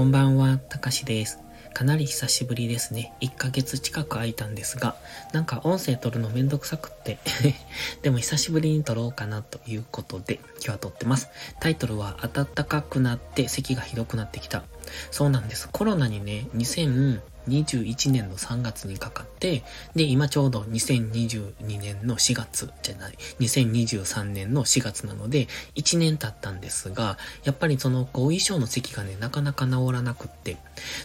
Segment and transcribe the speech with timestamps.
[0.00, 1.40] こんばんは、たかしです。
[1.74, 3.12] かなり久しぶりですね。
[3.20, 4.96] 1ヶ月近く空いたんですが、
[5.34, 7.18] なんか音声撮るのめんどくさくって
[8.00, 11.28] でも久しぶりに撮ろうかなということで、今日は撮ってます。
[11.60, 14.64] タイトルは、暖かくなって咳がひどくなってきた。
[15.10, 15.68] そうなんです。
[15.70, 17.20] コロナにね、2000、
[17.50, 19.62] 2021年の3月にかかって、
[19.94, 30.56] で、今ちょうど2022年の4月じゃない、2023年の4月なので、1年経ったんですが、やっぱりその後遺症の咳がね、なかなか治らなくって、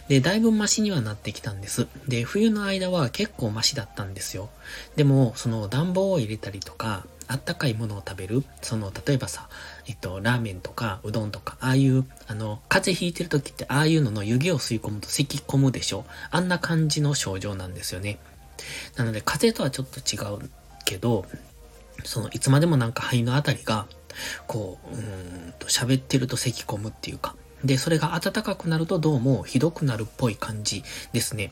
[0.08, 1.88] で、だいぶマシにはなってきたんです。
[2.08, 4.50] で、冬の間は結構マシだったんですよ。
[4.94, 8.44] でも、その暖房を入れたりとか、あったかいものを食べる。
[8.62, 9.48] その、例えばさ、
[9.86, 16.04] えっと、ラーメンとか、うどんとか、ああいう、あの、風邪ひいてる時って、ああいうのの湯気を吸い込むと咳き込むでしょ。
[16.30, 18.18] あんな感じの症状なんですよね。
[18.96, 20.50] なので、風邪とはちょっと違う
[20.84, 21.26] けど、
[22.04, 23.86] その、いつまでもなんか肺のあたりが、
[24.46, 31.50] こう、うんと、喋ってると咳き込むっていうか、で、それが暖かくなるとどうもひどくなるっぽい感じですね。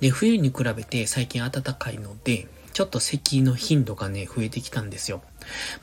[0.00, 2.46] で、冬に比べて最近暖かいので、
[2.76, 5.22] ちょっと咳の頻度がね、増えてきたんですよ。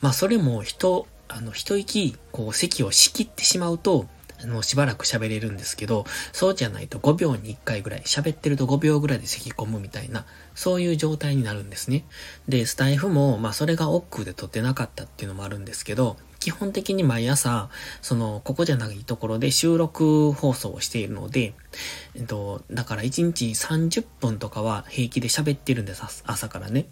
[0.00, 4.06] まあ、それも人、あの、一息、こう、咳を仕切ってしまうと、
[4.40, 12.04] あの、しばらく喋れるんですけど、そうじゃないと5秒に1回ぐらい、喋ってると5秒ぐらいで咳込むみたいな、そういう状態になるんですね。
[12.46, 17.70] で、スタイフも、まあ、それが億劫で撮ってなかったっていうのもあるんですけど、基本的に毎朝、
[18.02, 21.54] その、ここじゃないところで収録放送をしているので、
[22.14, 26.84] えっと、だから1日30分とかは平気で喋ってるんです、朝からね。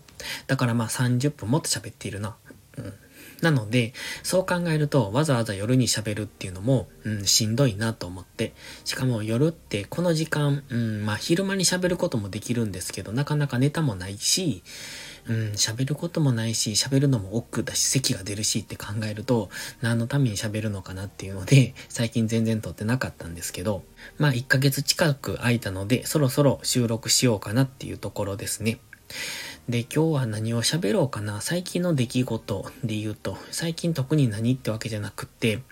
[0.46, 2.34] だからまあ30分もっと喋っているな。
[2.78, 2.94] うん。
[3.42, 8.54] なので、そう考えると、わざわざ夜に喋るっていうのも、うん、しんどいなと思って。
[8.86, 14.62] しかも夜ってこの時間、うん、まあ昼間に喋ることもできるんですけど、なかなかネタもないし、
[15.28, 23.84] うん、喋ることもないし、喋るのも億劫だし、席が出るしって考えると、何のために喋るのかなっていうので、最近全然撮ってなかったんですけど、
[24.18, 28.80] まあ1ヶ月近く空いたので、そろそろ収録しようかなっていうところですね。
[29.68, 31.40] で、今日は何を喋ろうかな。
[31.40, 35.62] 最近の出来事で言うと、最近特に何ってわけじゃなくて、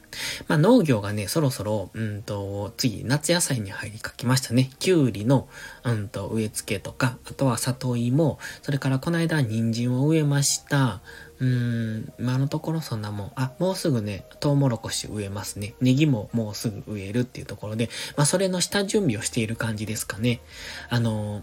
[0.47, 4.71] まあ農業がね、そろそろ、うんと、次、夏野菜に入りかけましたね。
[4.79, 5.49] きゅうりの、
[5.85, 11.01] うんと、植え付けとか、あとは里芋、それからこの間人参を植えました。
[11.41, 13.33] うーん、今のところそんなもん。
[13.35, 15.75] あ、もうすぐね、トウモロコシ植えますね。
[15.81, 20.43] ネギももうすぐ植えるっていうところで、まあそれの下準備をしている感じですかね。
[20.91, 21.43] あの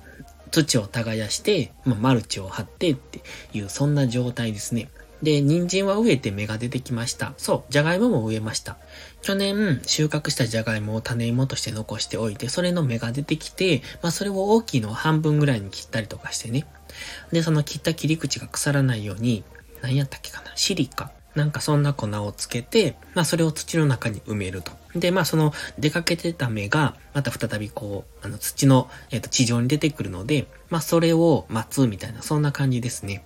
[0.52, 3.22] 土を耕して、まあ、マルチを張ってって
[3.54, 4.90] いう、そんな状態ですね。
[5.22, 7.34] で、人参は植えて芽が出てきました。
[7.38, 8.78] そう、じゃがいもも植えました。
[9.22, 16.68] 去年収穫したじゃがいもを種芋として残しておいて、それの芽が出てきて、まあそれを大きいのを半分ぐらいに切ったりとかしてね。
[17.32, 19.44] で、その切った切り口が腐らないように、
[19.82, 24.72] 何やったっけかなシリカなんかそんな粉をつけて、まあそれを土の中に埋めると。
[24.96, 33.24] で、まあその出かけてた芽が、また再びこう、あの土の、えっ、ー、と地上に出てくるので、まあそれを待つみたいな、そんな感じですね。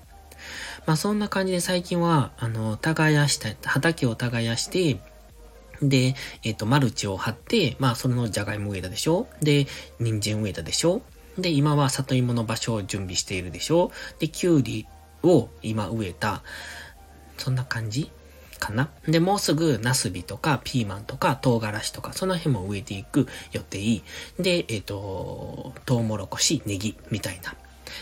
[0.85, 4.99] まあそんな感じで最近は、あの、耕した、畑を耕して、
[5.81, 9.27] で、えっ、ー、と、マルチを張って、まあそのじゃがいも植えたでしょ？
[9.41, 9.67] で、
[9.99, 11.01] 人参植えたでしょ？
[11.37, 13.91] で、今は里芋の場所を準備しているでしょ？
[14.19, 14.85] で、きゅうり
[15.23, 16.43] を今植えた。
[17.41, 18.11] そんな感じ
[18.59, 18.91] かな？
[19.07, 24.03] で、もうすぐナスビとかピーマンとか唐辛子とかその辺も植えていく予定。
[24.37, 27.55] で、えっ、ー、と、トウモロコシ、ネギみたいな。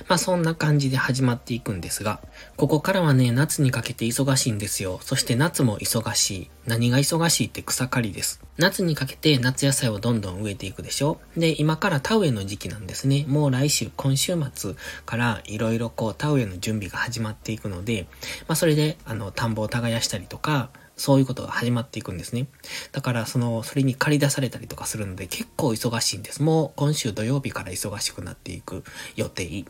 [0.08, 2.20] まあそんな感じで始まっていくんですが、
[2.58, 5.00] ここからはね、夏にかけて忙しいんですよ。
[5.02, 6.50] そして夏も忙しい。
[6.68, 8.42] 何が忙しいって草刈りです。
[8.58, 13.26] 夏にかけて夏野菜をどんどん植えていくでしょで、今から田植えの時期なんですね。
[13.28, 18.08] もう来週、今週末からいろいろこう田植えの準備が始まっていくので、
[18.48, 22.48] まあそれで、あの、田んぼを耕したりとか、そういうことが始まっていくんですね。
[22.92, 26.44] だから、その、それに借り出されたりとかするので結構忙しいんです。
[26.44, 28.84] もう今週土曜日から忙しくなっていく
[29.16, 29.66] 予定。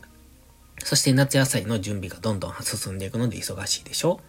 [0.82, 4.20] そして夏野菜の準備がどんどん進んでいくので忙しいでしょ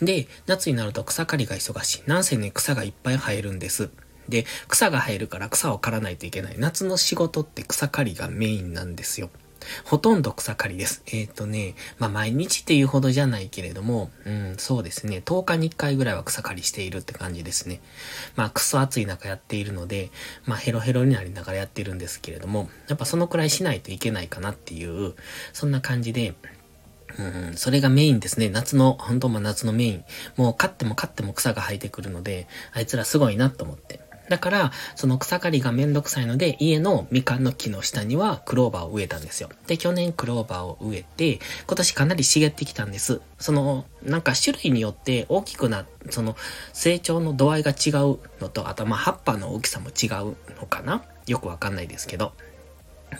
[0.00, 2.02] で、夏になると草刈りが忙しい。
[2.06, 3.88] なんせね、草がいっぱい生えるんです。
[4.28, 6.56] で、草が生えるから草を刈らないといけない。
[6.58, 9.30] 夏の仕事って草刈りがメインなんですよ。
[9.84, 11.02] ほとんど草刈りです。
[11.06, 17.80] えっ、ー、とね、まあ、毎日っていうほどじゃないけれども、うん、そうですね、10日に1回ぐらいは草刈りしているって感じですね。
[18.36, 20.10] まあ、クソ暑い中やっているので、
[20.46, 25.14] まあ、ヘロヘロになりながらやってるんですけれども、やっぱそのくらいしないといけないかなっていう、
[25.52, 26.34] そんな感じで、
[27.18, 28.48] うん、それがメインですね。
[28.48, 30.04] 夏の、本当ま夏のメイン。
[30.36, 34.00] もう飼っても飼っても草が生えてくるので、あいつらすごいなと思って。
[34.32, 39.50] だから、その草刈りがめんどくさいので、家のみかんの木の下にはクローバーを植えたんですよ。
[39.66, 43.20] で、去年クローバーを植えて、今年かなり茂ってきたんです。
[43.38, 46.34] その、なんか種類によって大きくな、その、
[46.72, 51.04] 成長の度合いが違うのと、あとまあ葉っぱの大きさも違うのかな？
[51.26, 52.32] よくわかんないですけど。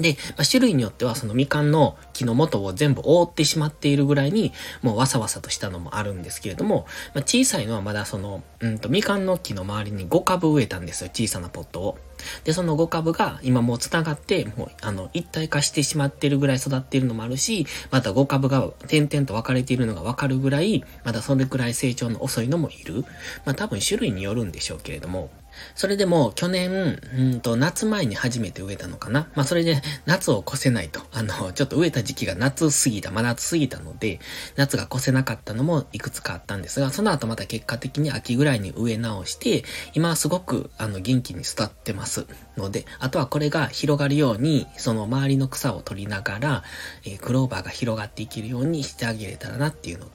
[0.01, 4.53] で、まあ、種類によってはそのみかんの木の元を全部覆ってしまっているぐらいに、
[4.83, 11.99] もうわさわさとしたのもあるんですけれども、まあ、小さいのはまだその、うんと、みかんの木の周りに5株植えたんですよ、小さなポットを。
[12.45, 23.05] で、その5株が今もう繋がって、もう、あの、一体化してしまってるぐらい育っているのもあるし、また5株が点々と分かれているのが分かるぐらい、まだそれくらい成長の遅いのもいる。
[23.45, 25.31] まあ多分種類によるんでしょうけれども、
[25.75, 29.29] それでも去年、うんと夏前に初めて植えたのかな。
[29.35, 31.01] まあそれで夏を越せないと。
[31.13, 34.21] あの、ちょっと植えた時期が夏過ぎた、真夏過ぎたので、
[34.57, 39.65] 夏が越せなかったのもいくつかあったんですが、その後また結果的に秋ぐらいに植え直して、
[39.95, 42.27] 今はすごくあの元気に育ってますます
[42.57, 46.65] ので、あとはこれが広がるように、その周りの草を取りながら、
[47.05, 50.07] えー、クローバーが広がっていけるようにしてあげれたらなっていうの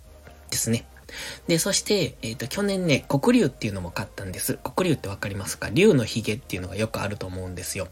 [0.51, 0.85] ですね。
[1.47, 4.59] で、そして、えっ、ー、と、去年ね、黒竜っていうのも買ったんです。
[4.75, 5.69] 黒竜ってわかりますか？
[5.69, 7.87] 竜の髭っていうのがよくあると思うんですよ。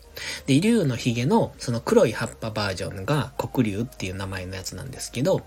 [0.45, 5.45] で、竜の髭のその黒い葉っぱバージョンが黒竜っていう名前のやつなんですけど、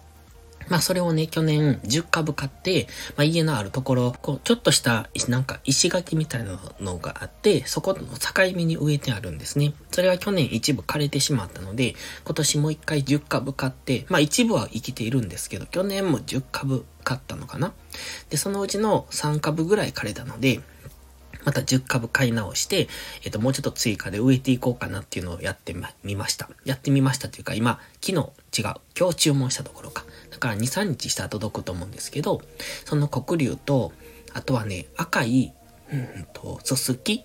[0.71, 2.87] まあそれをね、去年10株買って、
[3.17, 9.75] まあ家のあるところ、こう、ちょっとした、なんか石垣みたいなのがあって、そこの境目に植えてあるんですね。
[9.91, 11.95] それは去年一部枯れてしまったので、
[12.25, 17.73] 今年もう一回10株買って、まあ一部は生きているんですけど、去年も10株買ったのかな。
[18.31, 20.61] で、そのうちの3株ぐらい枯れたので、
[21.49, 22.89] また10株買い直して、
[23.25, 25.75] えっ、と、もうちょっと追加で植えていこうかなっていうのをやって
[26.05, 26.51] みました。
[26.67, 28.13] やってみましたというか、今、昨
[28.53, 28.75] 日違う。
[28.99, 30.05] 今日注文したところか。
[30.31, 32.43] だから2、3日したら届くと思うんですけど、
[32.85, 33.93] その黒竜と、
[34.35, 35.55] あとはね、赤い、
[35.91, 37.25] うんと、すすき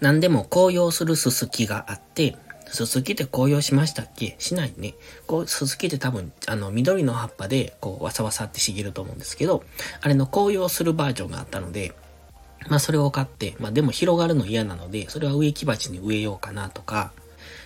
[0.00, 2.38] 何でも紅葉するすすきがあって、
[2.68, 4.36] すすきって紅葉しましたっけ？
[4.38, 4.94] しないね。
[5.26, 9.62] こう、すすきって多分、あの、緑の葉っぱで、こう、わさわさって茂ると思うんですけど、
[10.00, 11.92] あれの紅葉するバージョンがあったので、
[12.68, 17.12] まあそれを買って、まあでも広がるの嫌なので、それは植木鉢に植えようかなとか、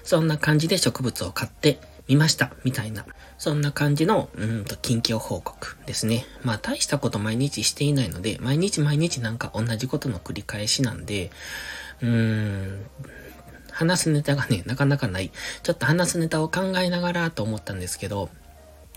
[0.03, 1.79] そんな感じで植物を買って
[2.09, 3.05] みました、みたいな。
[3.37, 6.27] そんな感じの、うんと、近況報告ですね。
[6.43, 11.31] まあ大したこと毎日していないので、毎日毎日なんか同じことの繰り返しなんで、
[12.03, 12.87] うーん、
[13.71, 15.31] 話すネタがね、なかなかない。
[15.63, 18.29] ちょっと話すネタを考えながらと思ったんですけど、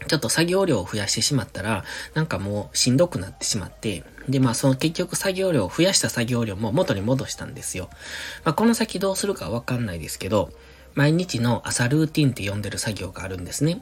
[0.08, 1.84] ちょっと作業量を増やしてしまったら、
[2.14, 7.90] なんかもうしんどくなってしまって、で、まあその結局作業量を、増やした作業量も元に戻したんですよ。
[8.44, 10.52] まあこの先どうするかわかんないですけど、
[10.94, 13.82] 毎日の朝ルーティンって呼んでる作業があるんですね。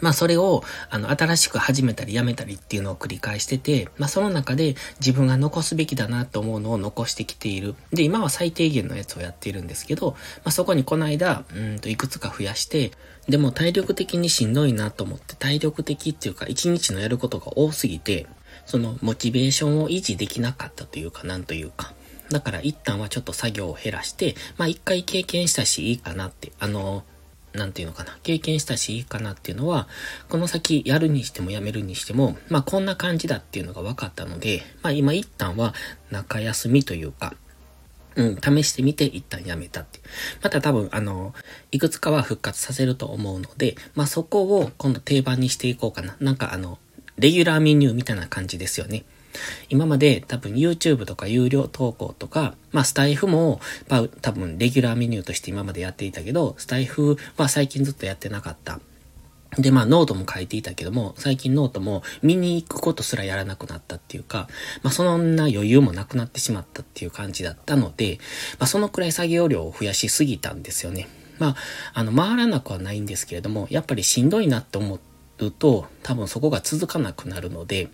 [0.00, 7.74] まあそれを、あの、新しく始めたりやめたりっていうのを繰り返してて、まあその中で自分が残すべきだなと思うのを残してきている。
[7.92, 10.12] で、今は最低限のやつをやっているんですけど、
[10.44, 12.92] まあそこにこの間、うんといくつか増やして、
[13.28, 18.26] でも体力的にしんどいなと思って、体力的っていうか一日のやることが多すぎて、
[18.66, 21.94] そのモチベーションを維持できなかったというか、なんというか。
[22.30, 27.04] だから一旦はちょっと作業を減らして、まあ一回経験したしいいかなって、あの、
[27.56, 29.88] なんていうのかな、経験したしいいかなっていうのは、
[30.28, 35.74] この先やるにしてもやめるにしても、まあこんな感じだっていうのが分かったので、まあ今一旦は
[36.10, 37.34] 中休みというか、
[38.14, 40.00] うん、試してみて一旦やめたって。
[40.42, 41.34] また多分、あの、
[41.70, 46.16] いくつかは復活させると思うので、まあそこを今度定番にしていこうかな。
[46.20, 46.78] なんかあの、
[47.18, 49.04] レギュラーメニューみたいな感じですよね。
[49.68, 58.80] 今まで多分 YouTube とか有料投稿とか、まあスタイフも、まあ多分レギュラーメニューとして今までやっていたけど、スタイフは最近ずっとやってなかった。
[59.58, 64.48] で、まあ、ノートも書いていたけども、最近ノートも見に行くことすらやらなくなったっていうか、
[64.82, 68.18] まあ、そんな余裕もなくなってしまったっていう感じだったので、
[68.58, 71.08] まあ、そのくらい作業量を増やしすぎたんですよね。
[71.38, 71.56] まあ、
[71.94, 74.98] あの、回らなくはないんですけれども、やっぱりしんどいなって思
[75.38, 77.88] うと、多分そこが続かなくなるので、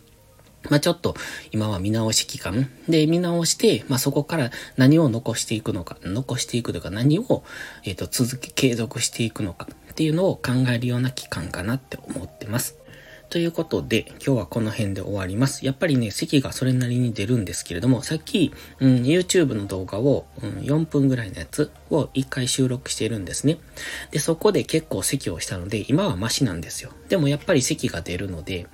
[0.70, 1.14] まあちょっと
[1.50, 7.44] 今は見直し期間で見直して、まあそこから何を残していくのか、残していくというか何を、
[7.84, 12.81] えっ、ー、と続き、継続していくのかっていうのを考えるような期間かなって思ってます。
[13.32, 15.64] ということで、今日はこの辺で終わります。
[15.64, 23.56] やっぱりね、席がそれなりに出るんですけれども、さっき、うん、YouTube の動画を、うん、4分ぐらいのやつを1回収録しているんですね。
[24.10, 26.90] で、そこで結構席をしたので、今はマシなんですよ。
[27.08, 28.66] でもやっぱり席が出るので、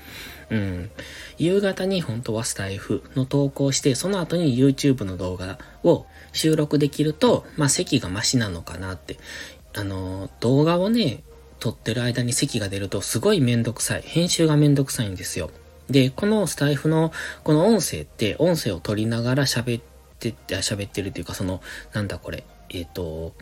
[0.50, 0.90] うん、
[1.38, 9.18] 夕方に本当はスタイフの投稿して、その後に YouTube の動画を収録できると、まあ席がマシなのかなって。
[9.74, 11.22] あの、動画をね、
[11.58, 14.02] 撮ってる間に席が出るとすごいめんどくさい。
[14.02, 15.50] 編集がめんどくさいんですよ。
[15.90, 17.12] で、このスタイフの
[17.44, 19.82] この音声って音声を取りながら喋っ
[20.18, 21.60] て、喋ってるっていうか、その、
[21.92, 23.34] なんだこれ、えっ、ー、と、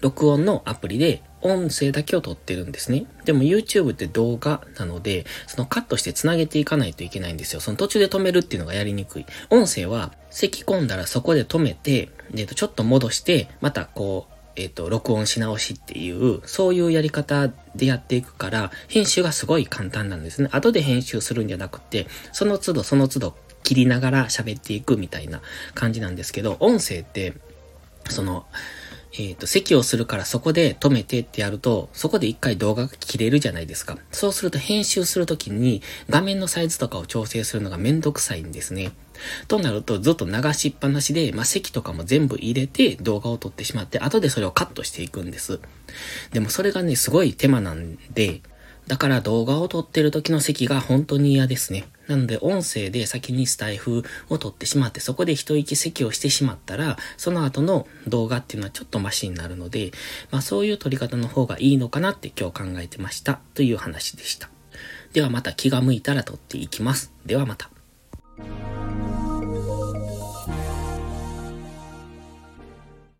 [0.00, 3.06] 録音のアプリで音声だけを撮ってるんですね。
[3.24, 7.60] でも YouTube って動画なので、そのカットして繋げていかないといけないんですよ。
[7.60, 9.26] その途中で止めるっていうのがやりにくい。
[9.50, 20.48] 音声は咳込んだらそこで止めて、えっと、ちょっと戻して、またこう、えっ、と、録音し直しっていう、そういうやり方でやっていくから、編集がすごい簡単なんですね。
[20.52, 25.40] 後で編集するんじゃなくて、その都度その都度切りながら喋っていくみたいな
[25.74, 27.34] 感じなんですけど、音声って、
[28.08, 28.46] その、
[29.14, 33.98] えっ、ー、と、席をするからそこで止めてってやると、そこで一回動画が切れるじゃないですか。
[34.10, 38.92] そうすると編集するときに画面のサイズとかを調整するのがめんどくさいんですね。
[39.48, 45.60] となるとずっと流しっぱなしで、まあ、席とかも全部入れて動画を撮ってしまって、後でそれをカットしていくんです。
[46.32, 48.40] でもそれがね、すごい手間なんで、
[48.86, 51.84] だから動画を撮ってる時の席が本当に嫌ですね。
[52.12, 59.92] なので音声で先にスタイフを撮ってしまってそこで一息席をしてしまったらその後の動画っていうのはちょっとマシになるので
[60.30, 64.50] まあそういう撮り方の方がいいのかなって今日考えてましたという話でした。
[65.12, 67.12] ではまた気が向いたら撮っていきます。
[67.26, 67.70] ではまた。